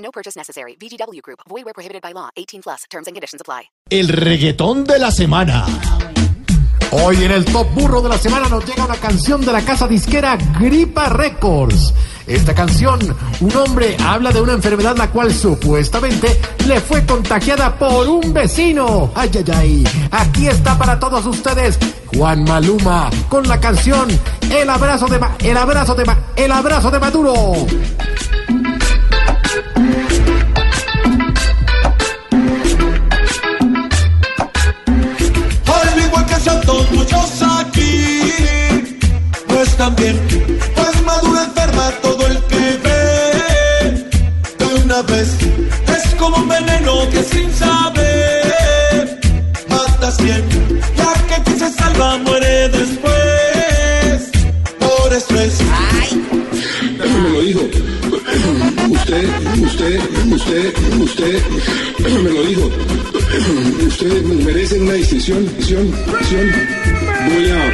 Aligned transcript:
No 0.00 0.10
purchase 0.10 0.36
necessary. 0.38 0.76
VGW 0.80 1.20
Group. 1.22 1.40
Void 1.48 1.64
where 1.64 1.74
prohibited 1.74 2.02
by 2.02 2.12
law. 2.12 2.30
18 2.36 2.62
plus. 2.62 2.84
Terms 2.90 3.06
and 3.06 3.14
conditions 3.14 3.40
apply. 3.40 3.70
El 3.90 4.08
reggaetón 4.08 4.84
de 4.84 4.98
la 4.98 5.10
semana. 5.10 5.66
Hoy 6.92 7.22
en 7.22 7.30
el 7.30 7.44
Top 7.44 7.68
Burro 7.72 8.00
de 8.02 8.08
la 8.08 8.18
semana 8.18 8.48
nos 8.48 8.64
llega 8.66 8.84
una 8.84 8.96
canción 8.96 9.40
de 9.42 9.52
la 9.52 9.62
casa 9.62 9.86
disquera 9.86 10.36
Gripa 10.58 11.08
Records. 11.08 11.94
Esta 12.26 12.52
canción, 12.52 12.98
un 13.40 13.56
hombre 13.56 13.96
habla 14.04 14.32
de 14.32 14.40
una 14.40 14.52
enfermedad 14.54 14.96
la 14.96 15.08
cual 15.10 15.32
supuestamente 15.32 16.40
le 16.66 16.80
fue 16.80 17.06
contagiada 17.06 17.76
por 17.78 18.08
un 18.08 18.32
vecino. 18.32 19.12
Ay, 19.14 19.30
ay, 19.34 19.44
ay. 19.54 19.84
Aquí 20.10 20.48
está 20.48 20.76
para 20.76 20.98
todos 20.98 21.24
ustedes 21.26 21.78
Juan 22.16 22.42
Maluma 22.44 23.08
con 23.28 23.46
la 23.46 23.60
canción 23.60 24.08
El 24.50 24.68
abrazo 24.68 25.06
de 25.06 25.18
Ma- 25.20 25.36
El 25.38 25.56
abrazo 25.56 25.94
de 25.94 26.04
Ma- 26.04 26.18
El 26.34 26.50
abrazo 26.50 26.90
de 26.90 26.98
Maduro. 26.98 27.54
Santos, 36.60 36.90
muchos 36.92 37.42
aquí 37.42 38.32
no 39.48 39.62
están 39.62 39.96
bien. 39.96 40.18
Pues 40.74 41.02
Maduro 41.04 41.42
enferma 41.42 41.90
todo 42.02 42.26
el 42.26 42.38
que 42.44 42.78
ve. 42.84 44.04
De 44.58 44.82
una 44.84 45.02
vez 45.02 45.36
es 45.96 46.14
como 46.16 46.36
un 46.36 46.48
veneno 46.48 47.08
que 47.10 47.22
sin 47.22 47.50
saber 47.54 49.20
mata 49.68 50.10
cien. 50.10 50.44
Ya 50.96 51.14
que 51.28 51.42
quien 51.44 51.58
se 51.58 51.70
salva 51.72 52.18
muere 52.18 52.68
después 52.68 54.30
por 54.78 55.12
estrés. 55.12 55.58
me 56.98 57.30
lo 57.30 57.40
dijo. 57.40 58.79
Usted, 59.10 59.26
usted, 59.60 60.00
usted, 60.30 60.72
usted 61.02 61.42
me 62.22 62.30
lo 62.30 62.42
dijo. 62.44 62.70
Ustedes 63.88 64.22
merecen 64.22 64.82
una 64.82 64.92
distinción, 64.92 65.44
distinción, 65.56 65.90
distinción. 65.90 66.52
Voy 67.26 67.50
a. 67.50 67.72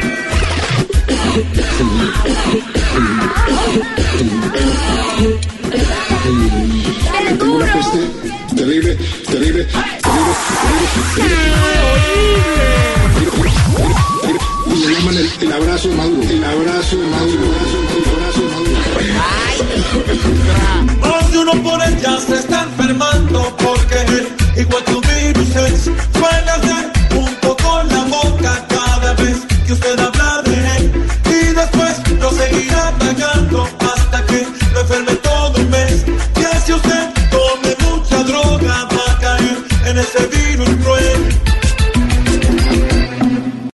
Tengo 7.37 7.53
una 7.53 7.71
peste 7.71 7.99
terrible, 8.55 8.97
terrible, 9.29 9.63
terrible, 9.65 9.67
terrible. 11.15 11.35
Y 14.65 14.69
me 14.73 14.91
llaman 14.91 15.17
el, 15.17 15.29
el 15.39 15.53
abrazo 15.53 15.87
de 15.89 15.95
Maduro, 15.97 16.23
el 16.23 16.43
abrazo 16.43 16.97
de 16.97 17.05
Maduro, 17.05 17.43
el 17.43 17.51
abrazo, 17.53 17.77
el 17.95 18.07
abrazo 18.09 18.41
de 18.41 18.47
Maduro. 18.47 18.67
De 20.97 21.06
uno 21.49 21.63
por 21.63 21.81
el 21.83 21.97
jazz 22.01 22.23
se 22.23 22.35
está 22.35 22.63
enfermando 22.63 23.55
porque 23.57 24.01
el 24.01 24.61
igual 24.61 24.83
tu 24.83 25.01
virus 25.01 25.55
es 25.55 25.83
suele 25.83 26.51
hacer 26.51 26.91
junto 27.11 27.55
con 27.57 27.87
la 27.87 28.03
boca 28.05 28.65
cada 28.67 29.13
vez 29.13 29.37
que 29.65 29.73
usted 29.73 29.99
habla 29.99 30.41
de 30.43 30.77
él 30.77 31.05
y 31.25 31.53
después 31.53 32.01
lo 32.19 32.31
seguirá 32.31 32.89
atacando 32.89 33.67
hasta 33.79 34.25
que 34.25 34.47
lo 34.73 34.81
enferme 34.81 35.15
todo 35.15 35.59
un 35.59 35.69
mes. 35.69 36.03
Que 36.33 36.59
si 36.65 36.73
usted 36.73 37.09
tome 37.29 37.75
mucha 37.89 38.23
droga 38.23 38.87
va 38.91 39.11
a 39.13 39.19
caer 39.19 39.57
en 39.85 39.97
ese 39.97 40.27
virus 40.27 40.69
cruel. 40.83 41.06